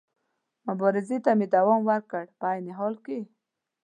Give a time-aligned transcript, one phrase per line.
[0.67, 3.19] مبارزې ته مې دوام ورکړ، په عین حال کې.